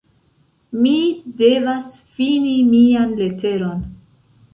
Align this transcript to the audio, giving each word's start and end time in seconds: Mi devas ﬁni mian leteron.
Mi 0.85 0.93
devas 1.41 1.91
ﬁni 2.21 2.55
mian 2.71 3.13
leteron. 3.21 3.85